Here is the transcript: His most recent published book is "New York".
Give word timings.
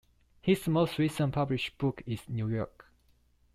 His 0.41 0.67
most 0.67 0.97
recent 0.97 1.31
published 1.35 1.77
book 1.77 2.01
is 2.07 2.27
"New 2.27 2.47
York". 2.49 2.87